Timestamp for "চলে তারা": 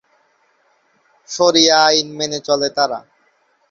2.47-2.99